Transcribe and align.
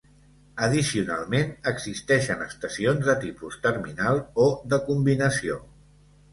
Addicionalment 0.67 1.51
existeixen 1.73 2.41
estacions 2.47 3.11
de 3.11 3.17
tipus 3.27 3.61
terminal 3.69 4.25
o 4.47 4.51
de 4.75 4.85
combinació. 4.91 5.63